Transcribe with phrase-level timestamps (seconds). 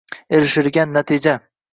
[0.37, 1.37] erishiladigan natija.